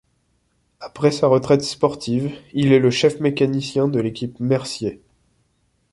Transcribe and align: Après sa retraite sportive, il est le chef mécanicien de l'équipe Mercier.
Après 0.79 1.11
sa 1.11 1.27
retraite 1.27 1.61
sportive, 1.61 2.31
il 2.53 2.71
est 2.73 2.79
le 2.79 2.89
chef 2.89 3.19
mécanicien 3.19 3.87
de 3.87 3.99
l'équipe 3.99 4.39
Mercier. 4.39 4.99